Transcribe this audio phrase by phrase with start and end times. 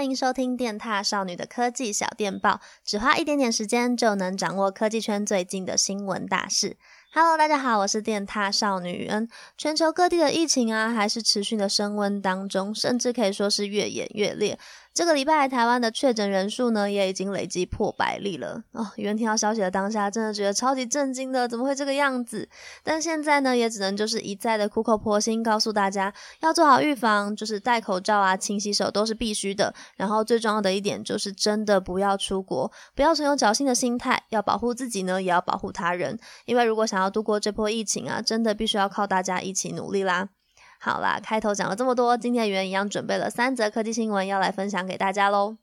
[0.00, 6.78] 欢迎收听电踏少女的科技小电报，只花一点点时间就能掌握科技圈最近的新闻大事。
[7.12, 9.28] Hello，大家好，我是电踏少女恩。
[9.58, 14.58] 全球各地的疫情啊，还是持续的升温当中，甚至可以说是越演越烈。
[14.92, 18.90] 这个礼拜，台湾的确诊人数呢，也已经累计破百例了哦。
[18.96, 22.48] 原听到消息的当下，真的觉得超级震惊的，怎么会这个样子？
[22.82, 29.72] 但现在呢，也只能就是一再的苦口婆心告诉大家，要做好预防，就是戴口罩啊、勤洗手都是必须的。
[29.96, 36.18] 然后最重要的一点就是，真的不要出国，不要存有侥幸的心态，要保护自己呢，也要保护他人。
[36.46, 40.30] 因为如果想要度过这波疫情啊，真的必须要靠大家一起努力啦。
[40.82, 45.58] 好啦，开头讲了这么多，今天的圆一样准备了三则科技新闻要来分享给大家喽。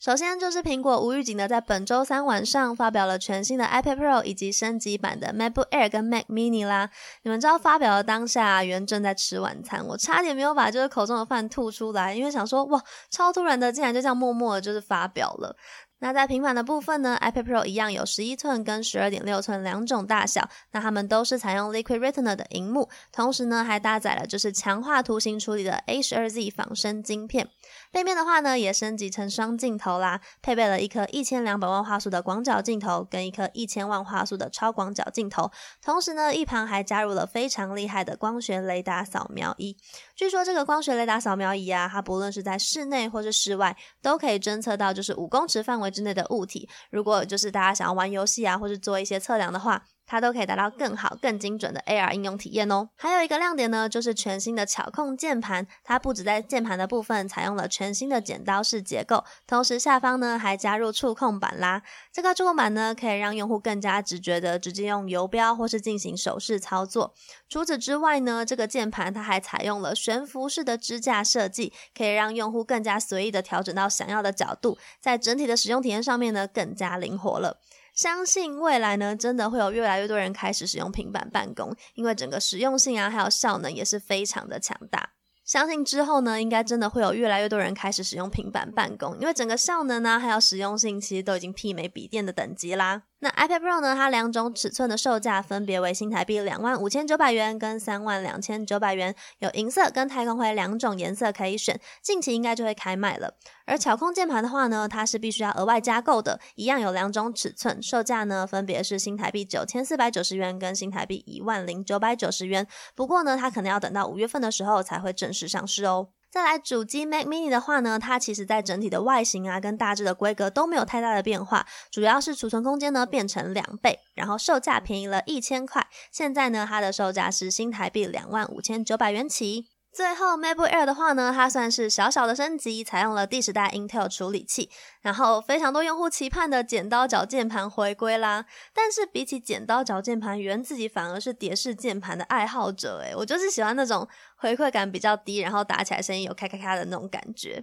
[0.00, 6.90] 首先就是苹果无预警的在本周三晚上发表了全新的 iPad Pro 以及升级版的 MacBook Air 跟 Mac Mini 啦。
[7.22, 15.54] 你们知道发表的当下，圆正在吃晚餐，我差点没有把就是口中的饭吐出来，因为想说哇，超突然的，竟然就这样默默的就是发表了。
[16.02, 27.48] 那在平板的部分呢，iPad Pro 一样有十一寸跟十二点六寸两种大小，那它们都是采用 Liquid Retina 的荧幕，同时呢还搭载了就是强化图形处理的 A12Z 仿生晶片。
[27.92, 39.76] 背面的话呢也升级成双镜头啦，配备了一颗一千两百万画素的广角镜头跟一颗一千万画素的超广角镜头，同时呢一旁还加入了非常厉害的光学雷达扫描仪。
[40.16, 52.90] 据说这个光学雷达扫描仪啊，它不论是在室内或是室外，都可以侦测到就是五公尺范围之内的物体，如果就是大家想要玩游戏啊，或者做一些测量的话，它都可以达到更好、更精准的 AR 应用体验哦。
[52.96, 61.80] 还有一个亮点呢，就是全新的巧控键盘，它不只在键盘的部分采用了全新的剪刀式结构，同时下方呢还加入触控板啦。
[62.12, 67.14] 这个触控板呢可以让用户更加直觉的直接用游标或是进行手势操作。
[67.48, 77.58] 除此之外呢，这个键盘它还采用了悬浮式的支架设计，可以让用户更加随意的调整到想要的角度，在整体的使用体验上面呢更加灵活了。
[77.94, 85.10] 相信未来呢，真的会有越来越多人开始使用平板办公，因为整个实用性啊，还有效能也是非常的强大。
[85.44, 93.02] 相信之后呢，应该真的会有越来越多人开始使用平板办公，因为整个效能呢，还有实用性，其实都已经媲美笔电的等级啦。
[93.24, 93.94] 那 iPad Pro 呢？
[93.94, 103.34] 它两种尺寸的售价分别为新台币两万五千九百元跟三万两千九百元，有银色跟太空灰两种颜色可以选，近期应该就会开卖了。
[103.64, 112.66] 而巧控键盘的话呢，它是必须要额外加购的，一样有两种尺寸，售价呢分别是新台币九千四百九十元跟新台币一万零九百九十元。
[112.96, 116.08] 不过呢，它可能要等到五月份的时候才会正式上市哦。
[116.32, 129.71] 再来主机 Mac Mini 的话呢，它其实在整体的外形啊跟大致的规格都没有太大的变化，主要是储存空间呢变成两倍，然后售价便宜了一千块，现在呢它的售价是新台币两万五千九百元起。
[129.92, 134.70] 最后，MacBook Air 的话呢，它算是小小的升级，采用了第十代 Intel 处理器，
[135.02, 138.46] 然后非常多用户期盼的剪刀脚键盘回归啦。
[138.72, 147.62] 但是比起剪刀脚键盘，圆自己反而是蝶式键盘的爱好者，诶，我就是喜欢那种回馈感比较低，然后打起来声音有咔咔咔的那种感觉。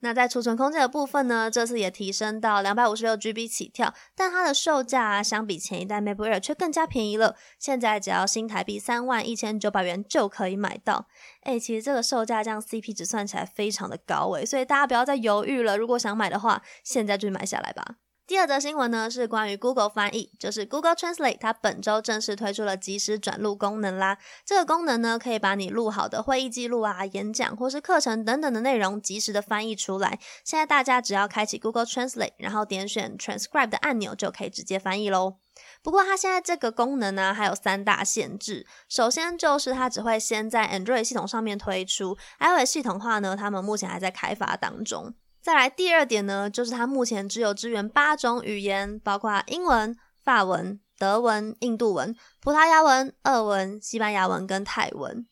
[0.00, 11.08] 那在储存空间的部分呢，这次也提升到两百五十六 GB 起跳，但它的售价，相比前一代 MacBook Air 却更加便宜了，现在只要新台币三万一千九百元就可以买到。
[11.42, 17.96] 诶，其实这个售价这样 CP 值算起来非常的高诶，所以大家不要再犹豫了，如果想买的话，现在就买下来吧。
[18.28, 24.18] 第二则新闻呢，是关于 Google 翻译，就是 Google Translate，它本周正式推出了即时转录功能啦。
[24.44, 30.20] 这个功能呢，可以把你录好的会议记录啊、演讲或是课程等等的内容即时的翻译出来。
[30.44, 35.36] 现在大家只要开启 Google Translate，然后点选 Transcribe 的按钮，就可以直接翻译喽。
[35.82, 38.66] 不过它现在这个功能呢，还有三大限制。
[38.90, 45.14] 首先就是它只会先在 Android 系统上面推出，iOS 系统的话呢，他们目前还在开发当中。
[45.40, 55.26] 再来第二点呢，就是它目前只有支援八种语言，包括英文、法文、德文、印度文、葡萄牙文、俄文、西班牙文跟泰文。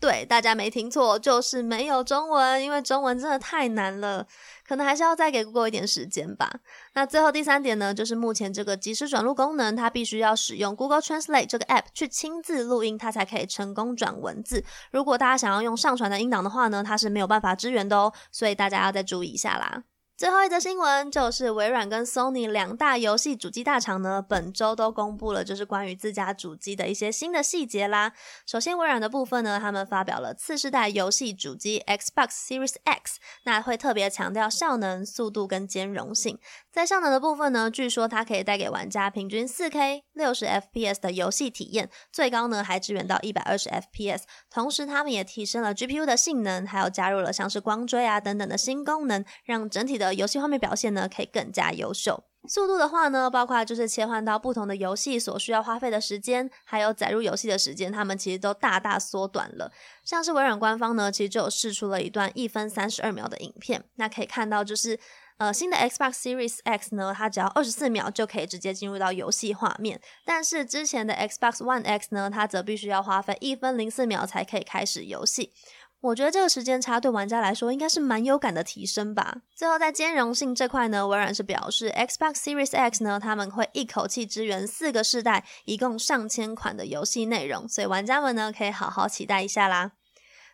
[0.00, 4.24] 对，大家没听错，就是没有中文，因为中文真的太难了，
[4.64, 6.60] 可能还是要再给 Google 一点时间吧。
[6.94, 14.64] 那最后第三点呢，就是目前这个即时转录功能，它必须要使用 Google Translate 这个 App 去亲自录音，它才可以成功转文字。
[14.92, 19.82] 如果大家想要用上传的音档的话呢，它是没有办法支援的哦，所以大家要再注意一下啦。
[20.18, 28.12] 最后一则新闻就是微软跟 Sony 两大游戏主机大厂呢，本周都公布了就是关于自家主机的一些新的细节啦。
[28.44, 36.36] 首先，微软的部分呢，他们发表了次世代游戏主机 Xbox Series X，那会特别强调效能、速度跟兼容性。
[36.72, 44.22] 在效能的部分呢，据说它可以带给玩家平均 4K 60 FPS 的游戏体验，最高呢还支援到120 FPS。
[44.50, 52.24] 同时，他们也提升了 GPU 的性能，还有加入了像是光追啊等等的新功能，让整体的游戏画面表现呢，可以更加优秀。
[52.48, 59.70] 速度的话呢，包括就是切换到不同的游戏所需要花费的时间，还有载入游戏的时间，他们其实都大大缩短了。
[60.04, 64.98] 像是微软官方呢，其实就有释出了一段一分三十二秒的影片，那可以看到就是
[65.38, 75.52] 呃新的 Xbox Series X 呢，它只要二十四秒就可以直接进入到游戏画面，但是之前的 Xbox One X 呢，它则必须要花费一分零四秒才可以开始游戏。
[76.00, 79.42] 我觉得这个时间差对玩家来说应该是蛮有感的提升吧。
[79.54, 89.92] 最后在兼容性这块呢，微软是表示 Xbox Series X 呢，他们会一口气支援四个世代，一共上千款的游戏内容，所以玩家们呢可以好好期待一下啦。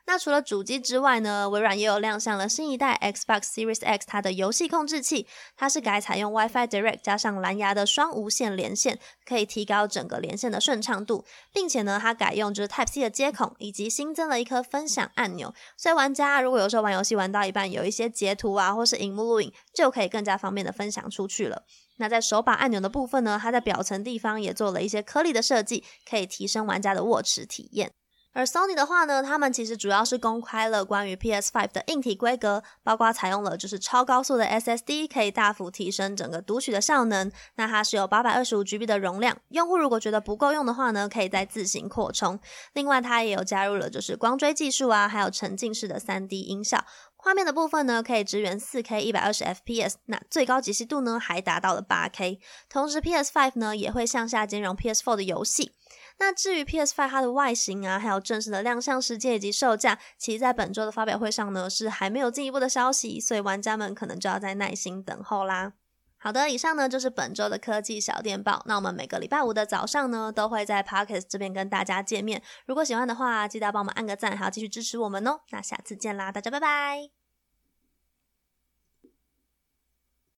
[0.07, 21.63] 那除了主机之外呢，微软也有亮相了新一代 Xbox Series X 它的游戏控制器，它是改采用 Wi-Fi Direct 加上蓝牙的双无线连线，可以提高整个连线的顺畅度，并且呢，它改用就是 Type C 的接口，以及新增了一颗分享按钮，所以玩家如果有时候玩游戏玩到一半，有一些截图啊，或是荧幕录影，就可以更加方便的分享出去了。
[21.97, 27.93] 那在手把按钮的部分呢，它在表层地方也做了一些颗粒的设计，可以提升玩家的握持体验。
[28.35, 37.31] 而 Sony 的话呢，他们其实主要是公开了关于 PS5 的硬体规格，包括采用了就是超高速的 SSD，可以大幅提升整个读取的效能。
[37.55, 42.41] 那它是有八百二十五 GB 的容量，用户如果觉得不够用的话呢，可以再自行扩充。
[42.73, 46.85] 另外，它也有加入了就是光追技术啊，还有沉浸式的 3D 音效。
[47.17, 52.41] 画面的部分呢，可以支援 4K 一百二十 FPS，那最高解析度呢还达到了 8K。
[52.69, 55.73] 同时，PS5 呢也会向下兼容 PS4 的游戏。
[56.19, 65.73] 那至于 PS5 它的外形啊，还有正式的亮相时间以及售价，其实在本周的发表会上呢，是还没有进一步的消息，所以玩家们可能就要再耐心等候啦。
[66.17, 68.63] 好的，以上呢就是本周的科技小电报。
[68.65, 72.41] 那我们每个礼拜五的早上呢，都会在 Podcast 这边跟大家见面。
[72.65, 75.41] 如果喜欢的话，记得要帮我们按个赞，还要继续支持我们哦。
[75.51, 77.24] 那下次见啦，大家拜拜。